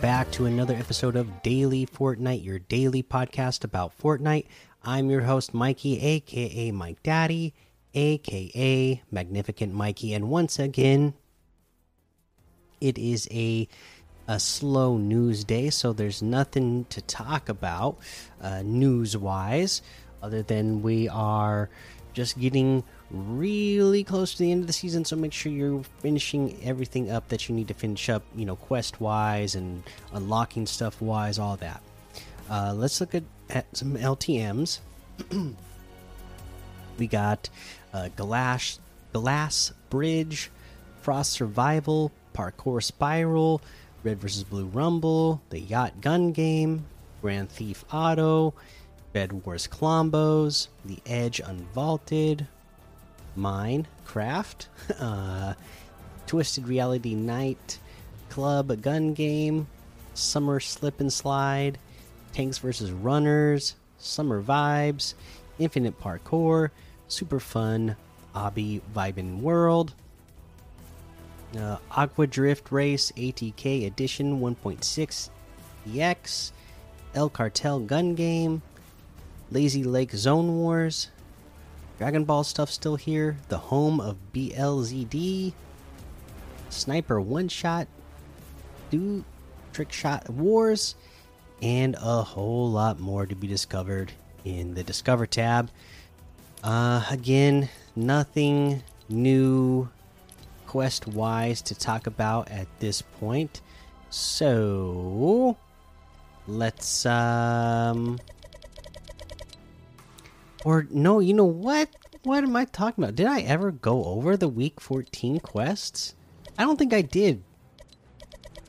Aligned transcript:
Back 0.00 0.30
to 0.32 0.46
another 0.46 0.74
episode 0.74 1.16
of 1.16 1.42
Daily 1.42 1.86
Fortnite, 1.86 2.44
your 2.44 2.58
daily 2.58 3.02
podcast 3.02 3.64
about 3.64 3.98
Fortnite. 3.98 4.46
I'm 4.84 5.10
your 5.10 5.22
host, 5.22 5.54
Mikey, 5.54 5.98
aka 6.00 6.70
Mike 6.70 7.02
Daddy, 7.02 7.54
aka 7.94 9.02
Magnificent 9.10 9.72
Mikey, 9.72 10.12
and 10.12 10.28
once 10.28 10.58
again, 10.58 11.14
it 12.80 12.98
is 12.98 13.26
a 13.30 13.68
a 14.28 14.38
slow 14.38 14.98
news 14.98 15.44
day, 15.44 15.70
so 15.70 15.92
there's 15.92 16.20
nothing 16.20 16.84
to 16.90 17.00
talk 17.00 17.48
about 17.48 17.98
uh, 18.40 18.62
news 18.62 19.16
wise, 19.16 19.82
other 20.22 20.42
than 20.42 20.82
we 20.82 21.08
are 21.08 21.70
just 22.12 22.38
getting 22.38 22.84
really 23.10 24.04
close 24.04 24.32
to 24.32 24.38
the 24.38 24.50
end 24.50 24.62
of 24.62 24.66
the 24.66 24.72
season. 24.72 25.04
So 25.04 25.16
make 25.16 25.32
sure 25.32 25.52
you're 25.52 25.82
finishing 26.00 26.58
everything 26.62 27.10
up 27.10 27.28
that 27.28 27.48
you 27.48 27.54
need 27.54 27.68
to 27.68 27.74
finish 27.74 28.08
up, 28.08 28.22
you 28.34 28.44
know, 28.44 28.56
quest 28.56 29.00
wise 29.00 29.54
and 29.54 29.82
unlocking 30.12 30.66
stuff 30.66 31.00
wise, 31.00 31.38
all 31.38 31.56
that. 31.58 31.82
Uh, 32.50 32.74
let's 32.76 33.00
look 33.00 33.14
at, 33.14 33.24
at 33.50 33.66
some 33.76 33.96
LTMs. 33.96 34.80
we 36.98 37.06
got 37.06 37.48
uh, 37.92 38.08
Glass, 38.16 38.80
Glass 39.12 39.72
Bridge, 39.90 40.50
Frost 41.02 41.32
Survival, 41.32 42.12
Parkour 42.34 42.82
Spiral, 42.82 43.60
Red 44.04 44.20
vs. 44.20 44.44
Blue 44.44 44.66
Rumble, 44.66 45.40
the 45.50 45.60
Yacht 45.60 46.00
Gun 46.00 46.32
Game, 46.32 46.86
Grand 47.22 47.50
Thief 47.50 47.84
Auto, 47.92 48.54
Bed 49.12 49.44
Wars 49.44 49.66
Clombos, 49.66 50.68
The 50.84 50.98
Edge 51.06 51.40
Unvaulted, 51.40 52.46
Minecraft, 53.36 54.66
uh, 54.98 55.54
Twisted 56.26 56.66
Reality 56.66 57.14
Night, 57.14 57.78
Club 58.28 58.70
a 58.70 58.76
Gun 58.76 59.14
Game, 59.14 59.68
Summer 60.14 60.60
Slip 60.60 61.00
and 61.00 61.12
Slide, 61.12 61.78
Tanks 62.32 62.58
vs. 62.58 62.90
Runners, 62.90 63.76
Summer 63.98 64.42
Vibes, 64.42 65.14
Infinite 65.58 66.00
Parkour, 66.00 66.70
Super 67.08 67.40
Fun, 67.40 67.96
Obby 68.34 68.80
Vibin 68.94 69.40
World, 69.40 69.94
uh, 71.56 71.78
Aqua 71.90 72.26
Drift 72.26 72.70
Race 72.70 73.12
ATK 73.16 73.86
Edition 73.86 74.40
1.6 74.40 75.30
EX, 75.94 76.52
El 77.14 77.30
Cartel 77.30 77.80
Gun 77.80 78.14
Game, 78.14 78.62
Lazy 79.50 79.84
Lake 79.84 80.12
Zone 80.12 80.56
Wars, 80.56 81.08
Dragon 81.98 82.24
Ball 82.24 82.44
stuff 82.44 82.70
still 82.70 82.96
here, 82.96 83.38
the 83.48 83.58
home 83.58 84.00
of 84.00 84.16
BLZD, 84.34 85.52
Sniper 86.68 87.20
One 87.20 87.48
Shot, 87.48 87.88
Do 88.90 89.24
Trick 89.72 89.92
Shot 89.92 90.28
Wars, 90.28 90.94
and 91.62 91.96
a 92.00 92.22
whole 92.22 92.70
lot 92.70 93.00
more 93.00 93.24
to 93.24 93.34
be 93.34 93.46
discovered 93.46 94.12
in 94.44 94.74
the 94.74 94.82
Discover 94.82 95.26
tab. 95.26 95.70
Uh, 96.62 97.04
again, 97.10 97.68
nothing 97.94 98.82
new 99.08 99.88
quest 100.66 101.06
wise 101.06 101.62
to 101.62 101.74
talk 101.74 102.06
about 102.06 102.50
at 102.50 102.66
this 102.78 103.00
point. 103.00 103.62
So 104.10 105.56
let's 106.46 107.06
um 107.06 108.18
or 110.64 110.86
no, 110.90 111.20
you 111.20 111.34
know 111.34 111.44
what? 111.44 111.88
What 112.22 112.42
am 112.42 112.56
I 112.56 112.64
talking 112.64 113.04
about? 113.04 113.14
Did 113.14 113.26
I 113.26 113.40
ever 113.40 113.70
go 113.70 114.04
over 114.04 114.36
the 114.36 114.48
week 114.48 114.80
14 114.80 115.40
quests? 115.40 116.14
I 116.58 116.64
don't 116.64 116.78
think 116.78 116.92
I 116.92 117.02
did. 117.02 117.42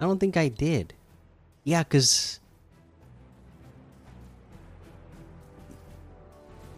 I 0.00 0.04
don't 0.04 0.18
think 0.18 0.36
I 0.36 0.48
did. 0.48 0.94
Yeah, 1.64 1.82
cuz 1.82 2.40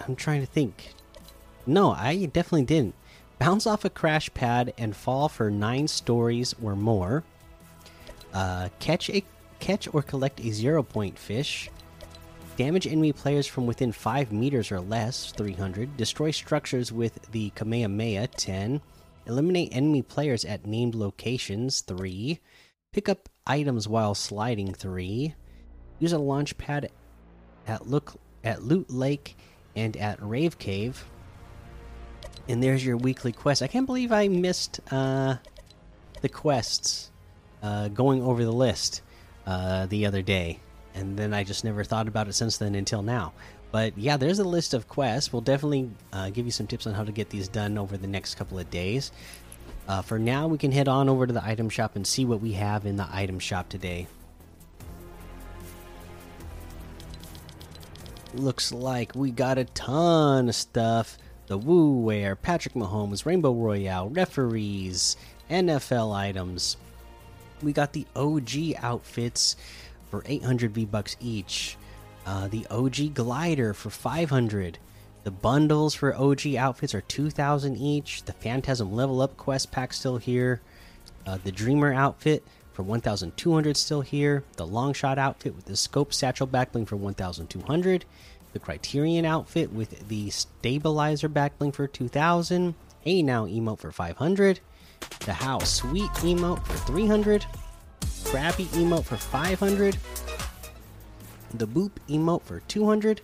I'm 0.00 0.16
trying 0.16 0.40
to 0.40 0.46
think. 0.46 0.94
No, 1.66 1.92
I 1.92 2.24
definitely 2.26 2.64
didn't 2.64 2.94
bounce 3.38 3.66
off 3.66 3.84
a 3.84 3.90
crash 3.90 4.32
pad 4.34 4.72
and 4.78 4.96
fall 4.96 5.28
for 5.28 5.50
nine 5.50 5.88
stories 5.88 6.54
or 6.62 6.74
more. 6.74 7.24
Uh, 8.32 8.68
catch 8.78 9.10
a 9.10 9.24
catch 9.58 9.92
or 9.92 10.02
collect 10.02 10.40
a 10.40 10.50
zero 10.50 10.82
point 10.82 11.18
fish. 11.18 11.70
Damage 12.58 12.88
enemy 12.88 13.12
players 13.12 13.46
from 13.46 13.66
within 13.66 13.92
five 13.92 14.32
meters 14.32 14.72
or 14.72 14.80
less. 14.80 15.30
300. 15.32 15.96
Destroy 15.96 16.32
structures 16.32 16.92
with 16.92 17.30
the 17.30 17.50
Kamehameha. 17.50 18.26
10. 18.26 18.80
Eliminate 19.26 19.74
enemy 19.74 20.02
players 20.02 20.44
at 20.44 20.66
named 20.66 20.96
locations. 20.96 21.82
3. 21.82 22.40
Pick 22.92 23.08
up 23.08 23.28
items 23.46 23.86
while 23.86 24.14
sliding. 24.14 24.74
3. 24.74 25.34
Use 26.00 26.12
a 26.12 26.18
launch 26.18 26.58
pad 26.58 26.90
at 27.68 27.86
look 27.86 28.16
at 28.42 28.64
Loot 28.64 28.90
Lake 28.90 29.36
and 29.76 29.96
at 29.96 30.20
Rave 30.20 30.58
Cave 30.58 31.04
and 32.48 32.62
there's 32.62 32.84
your 32.84 32.96
weekly 32.96 33.32
quest. 33.32 33.62
I 33.62 33.66
can't 33.66 33.86
believe 33.86 34.10
I 34.10 34.28
missed 34.28 34.80
uh, 34.90 35.36
the 36.22 36.28
quests 36.28 37.10
uh, 37.62 37.88
going 37.88 38.22
over 38.22 38.44
the 38.44 38.52
list 38.52 39.02
uh, 39.46 39.86
the 39.86 40.06
other 40.06 40.22
day, 40.22 40.60
and 40.98 41.16
then 41.16 41.32
I 41.32 41.44
just 41.44 41.64
never 41.64 41.84
thought 41.84 42.08
about 42.08 42.28
it 42.28 42.34
since 42.34 42.58
then 42.58 42.74
until 42.74 43.02
now. 43.02 43.32
But 43.70 43.96
yeah, 43.96 44.16
there's 44.16 44.38
a 44.38 44.44
list 44.44 44.74
of 44.74 44.88
quests. 44.88 45.32
We'll 45.32 45.42
definitely 45.42 45.90
uh, 46.12 46.30
give 46.30 46.46
you 46.46 46.52
some 46.52 46.66
tips 46.66 46.86
on 46.86 46.94
how 46.94 47.04
to 47.04 47.12
get 47.12 47.30
these 47.30 47.48
done 47.48 47.78
over 47.78 47.96
the 47.96 48.06
next 48.06 48.34
couple 48.34 48.58
of 48.58 48.70
days. 48.70 49.12
Uh, 49.86 50.02
for 50.02 50.18
now, 50.18 50.48
we 50.48 50.58
can 50.58 50.72
head 50.72 50.88
on 50.88 51.08
over 51.08 51.26
to 51.26 51.32
the 51.32 51.44
item 51.44 51.68
shop 51.68 51.96
and 51.96 52.06
see 52.06 52.24
what 52.24 52.40
we 52.40 52.52
have 52.52 52.84
in 52.84 52.96
the 52.96 53.08
item 53.10 53.38
shop 53.38 53.68
today. 53.68 54.06
Looks 58.34 58.72
like 58.72 59.14
we 59.14 59.30
got 59.30 59.56
a 59.56 59.64
ton 59.64 60.48
of 60.48 60.54
stuff 60.54 61.16
the 61.46 61.56
Woo 61.56 62.00
Wear, 62.00 62.36
Patrick 62.36 62.74
Mahomes, 62.74 63.24
Rainbow 63.24 63.54
Royale, 63.54 64.10
referees, 64.10 65.16
NFL 65.48 66.14
items. 66.14 66.76
We 67.62 67.72
got 67.72 67.94
the 67.94 68.06
OG 68.14 68.76
outfits 68.82 69.56
for 70.10 70.22
800 70.26 70.72
V 70.72 70.84
bucks 70.84 71.16
each. 71.20 71.76
Uh, 72.26 72.48
the 72.48 72.66
OG 72.70 73.14
glider 73.14 73.72
for 73.74 73.90
500. 73.90 74.78
The 75.24 75.30
bundles 75.30 75.94
for 75.94 76.14
OG 76.14 76.54
outfits 76.56 76.94
are 76.94 77.00
2,000 77.02 77.76
each. 77.76 78.24
The 78.24 78.32
Phantasm 78.32 78.92
level 78.92 79.20
up 79.20 79.36
quest 79.36 79.70
pack 79.70 79.92
still 79.92 80.18
here. 80.18 80.60
Uh, 81.26 81.38
the 81.42 81.52
Dreamer 81.52 81.92
outfit 81.92 82.44
for 82.72 82.82
1,200 82.82 83.76
still 83.76 84.00
here. 84.02 84.44
The 84.56 84.66
Longshot 84.66 85.18
outfit 85.18 85.54
with 85.54 85.64
the 85.66 85.76
scope 85.76 86.14
satchel 86.14 86.46
backbling 86.46 86.86
for 86.86 86.96
1,200 86.96 88.04
the 88.52 88.58
Criterion 88.58 89.24
outfit 89.24 89.72
with 89.72 90.08
the 90.08 90.30
Stabilizer 90.30 91.28
backbling 91.28 91.74
for 91.74 91.86
2000, 91.86 92.74
a 93.04 93.22
now 93.22 93.46
emote 93.46 93.78
for 93.78 93.92
500, 93.92 94.60
the 95.20 95.32
How 95.32 95.58
Sweet 95.60 96.10
emote 96.10 96.64
for 96.66 96.76
300, 96.86 97.46
Crappy 98.30 98.66
emote 98.66 99.04
for 99.04 99.16
500, 99.16 99.96
the 101.54 101.66
Boop 101.66 101.92
emote 102.10 102.42
for 102.42 102.60
200. 102.68 103.22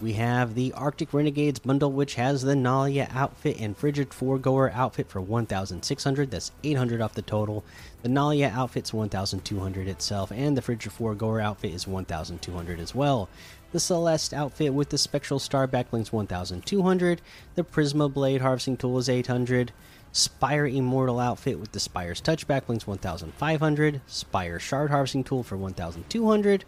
We 0.00 0.12
have 0.12 0.54
the 0.54 0.72
Arctic 0.74 1.12
Renegades 1.12 1.58
bundle, 1.58 1.90
which 1.90 2.14
has 2.14 2.42
the 2.42 2.54
Nalia 2.54 3.12
outfit 3.12 3.58
and 3.58 3.76
Frigid 3.76 4.14
Foregoer 4.14 4.70
outfit 4.70 5.08
for 5.08 5.20
1,600. 5.20 6.30
That's 6.30 6.52
800 6.62 7.00
off 7.00 7.14
the 7.14 7.22
total. 7.22 7.64
The 8.02 8.08
Nalia 8.08 8.52
outfit's 8.52 8.92
1,200 8.92 9.88
itself, 9.88 10.30
and 10.30 10.56
the 10.56 10.62
Frigid 10.62 10.92
Foregoer 10.92 11.40
outfit 11.40 11.72
is 11.72 11.88
1,200 11.88 12.78
as 12.78 12.94
well. 12.94 13.28
The 13.72 13.80
Celeste 13.80 14.32
outfit 14.32 14.74
with 14.74 14.90
the 14.90 14.98
Spectral 14.98 15.40
Star 15.40 15.66
backbling's 15.66 16.12
1200. 16.12 17.20
The 17.56 17.64
Prisma 17.64 18.12
Blade 18.12 18.42
harvesting 18.42 18.76
tool 18.76 18.98
is 18.98 19.08
800. 19.08 19.72
Spire 20.16 20.66
Immortal 20.66 21.20
outfit 21.20 21.60
with 21.60 21.72
the 21.72 21.80
Spire's 21.80 22.22
Touch 22.22 22.48
backbling's 22.48 22.86
1500. 22.86 24.00
Spire 24.06 24.58
Shard 24.58 24.90
harvesting 24.90 25.22
tool 25.22 25.42
for 25.42 25.58
1200. 25.58 26.64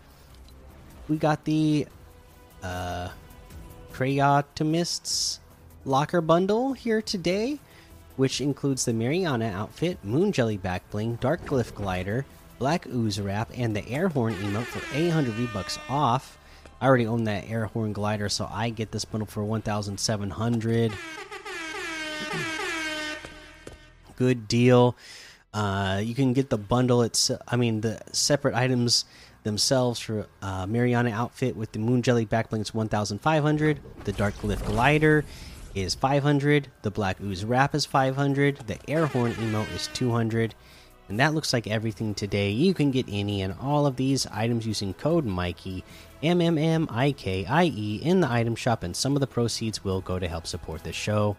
We 1.09 1.17
got 1.17 1.45
the 1.45 1.87
uh 2.63 3.09
Crayotimists 3.93 5.39
locker 5.87 6.21
bundle 6.21 6.75
here 6.75 7.01
today, 7.01 7.59
which 8.17 8.43
includes 8.43 8.85
the 8.85 8.93
Mariana 8.93 9.47
outfit, 9.47 9.99
Moon 10.05 10.31
Jelly 10.31 10.59
backbling, 10.59 11.19
Dark 11.19 11.45
Glyph 11.47 11.75
glider, 11.75 12.27
Black 12.59 12.87
Ooze 12.87 13.19
wrap, 13.19 13.51
and 13.57 13.75
the 13.75 13.83
Airhorn 13.83 14.35
emote 14.35 14.67
for 14.67 14.83
800 14.95 15.33
V 15.33 15.49
bucks 15.55 15.79
off. 15.89 16.37
I 16.81 16.87
already 16.87 17.07
own 17.07 17.25
that 17.25 17.49
air 17.49 17.65
horn 17.67 17.93
glider, 17.93 18.29
so 18.29 18.49
I 18.53 18.71
get 18.71 18.93
this 18.93 19.05
bundle 19.05 19.27
for 19.27 19.43
1,700. 19.43 20.93
Good 24.19 24.49
deal. 24.49 24.97
Uh, 25.55 26.01
you 26.03 26.13
can 26.13 26.33
get 26.33 26.51
the 26.51 26.59
bundle. 26.59 27.03
It's 27.03 27.31
I 27.47 27.55
mean 27.55 27.83
the 27.83 28.01
separate 28.11 28.57
items 28.57 29.05
themselves 29.45 30.01
for 30.01 30.27
uh, 30.43 30.67
Mariana 30.67 31.11
outfit 31.11 31.55
with 31.55 31.71
the 31.71 31.79
Moon 31.79 32.03
Jelly 32.03 32.27
backbling 32.27 32.61
is 32.61 32.75
1,500. 32.75 33.79
The 34.03 34.13
Dark 34.13 34.35
Glyph 34.39 34.65
glider 34.67 35.25
is 35.77 35.95
500. 35.95 36.67
The 36.83 36.91
Black 36.91 37.21
Ooze 37.21 37.45
wrap 37.45 37.77
is 37.77 37.87
500. 37.87 38.57
The 38.67 38.79
Air 38.89 39.07
Horn 39.07 39.35
emote 39.35 39.73
is 39.73 39.89
200. 39.95 40.53
And 41.09 41.21
that 41.21 41.33
looks 41.33 41.53
like 41.53 41.69
everything 41.69 42.13
today. 42.13 42.51
You 42.51 42.75
can 42.75 42.91
get 42.91 43.07
any 43.09 43.43
and 43.43 43.55
all 43.61 43.87
of 43.87 43.95
these 43.95 44.27
items 44.27 44.67
using 44.67 44.95
code 44.95 45.27
Mikey, 45.27 45.85
M 46.25 46.41
M 46.41 46.59
M 46.59 46.89
I 46.91 47.13
K 47.13 47.47
I 47.47 47.67
E, 47.67 48.01
in 48.03 48.21
the 48.21 48.29
item 48.29 48.57
shop, 48.57 48.83
and 48.83 48.97
some 48.97 49.15
of 49.15 49.21
the 49.21 49.29
proceeds 49.29 49.85
will 49.85 50.01
go 50.01 50.19
to 50.19 50.27
help 50.27 50.49
support 50.49 50.83
the 50.83 50.93
show. 50.93 51.37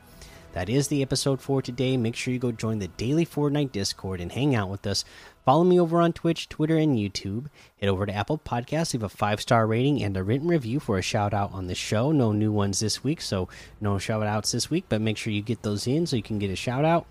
That 0.54 0.68
is 0.68 0.88
the 0.88 1.04
episode 1.04 1.42
for 1.42 1.62
today. 1.62 1.96
Make 1.96 2.16
sure 2.16 2.34
you 2.34 2.40
go 2.40 2.52
join 2.52 2.80
the 2.80 2.88
daily 2.88 3.26
Fortnite 3.26 3.72
Discord 3.72 4.20
and 4.20 4.32
hang 4.32 4.56
out 4.56 4.70
with 4.70 4.88
us. 4.88 5.06
Follow 5.46 5.64
me 5.64 5.80
over 5.80 6.02
on 6.02 6.12
Twitch, 6.12 6.50
Twitter, 6.50 6.76
and 6.76 6.98
YouTube. 6.98 7.48
Head 7.80 7.90
over 7.90 8.06
to 8.06 8.14
Apple 8.14 8.40
Podcasts, 8.40 8.94
leave 8.94 9.04
a 9.04 9.10
five 9.10 9.42
star 9.42 9.68
rating 9.68 10.02
and 10.02 10.18
a 10.18 10.24
written 10.24 10.48
review 10.48 10.80
for 10.80 10.98
a 10.98 11.04
shout 11.04 11.34
out 11.34 11.54
on 11.54 11.68
the 11.68 11.76
show. 11.76 12.12
No 12.12 12.32
new 12.32 12.52
ones 12.52 12.80
this 12.80 13.04
week, 13.04 13.22
so 13.22 13.48
no 13.80 14.00
shout 14.00 14.24
outs 14.24 14.52
this 14.52 14.70
week, 14.72 14.86
but 14.90 15.02
make 15.02 15.18
sure 15.18 15.32
you 15.32 15.42
get 15.42 15.62
those 15.62 15.86
in 15.86 16.08
so 16.08 16.16
you 16.16 16.24
can 16.24 16.40
get 16.40 16.50
a 16.50 16.56
shout 16.56 16.84
out. 16.84 17.06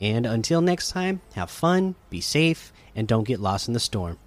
And 0.00 0.24
until 0.24 0.60
next 0.60 0.90
time, 0.90 1.20
have 1.34 1.50
fun, 1.50 1.94
be 2.08 2.20
safe, 2.20 2.72
and 2.96 3.06
don't 3.06 3.26
get 3.26 3.40
lost 3.40 3.68
in 3.68 3.74
the 3.74 3.80
storm. 3.80 4.18